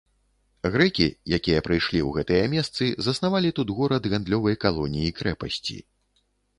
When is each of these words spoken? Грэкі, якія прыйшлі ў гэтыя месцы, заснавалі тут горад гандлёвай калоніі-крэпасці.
Грэкі, 0.75 1.05
якія 1.39 1.59
прыйшлі 1.67 1.99
ў 2.07 2.17
гэтыя 2.17 2.49
месцы, 2.55 2.83
заснавалі 3.11 3.55
тут 3.61 3.67
горад 3.83 4.03
гандлёвай 4.17 4.63
калоніі-крэпасці. 4.69 5.83